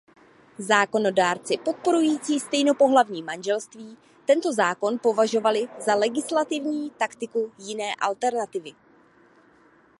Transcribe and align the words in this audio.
Zákonodárci 0.57 1.57
podporující 1.57 2.39
stejnopohlavní 2.39 3.23
manželství 3.23 3.97
tento 4.25 4.53
zákon 4.53 4.99
považovali 4.99 5.67
za 5.85 5.95
legislativní 5.95 6.89
taktiku 6.91 7.51
jiné 7.57 7.95
alternativy. 7.99 8.71